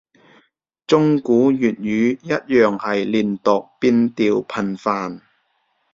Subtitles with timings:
[0.87, 5.21] 中古粵語一樣係連讀變調頻繁